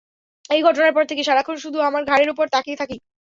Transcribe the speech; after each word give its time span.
এই 0.49 0.61
ঘটনার 0.63 0.91
পর 0.93 1.03
থেকে 1.09 1.21
সারাক্ষণ 1.23 1.57
শুধু 1.63 1.77
আমার 1.81 2.03
ঘাড়ের 2.05 2.29
উপর 2.33 2.45
তাকিয়ে 2.53 2.79
থাকি। 2.81 2.97